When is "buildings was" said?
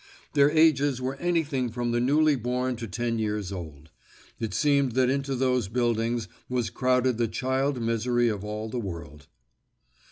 5.67-6.71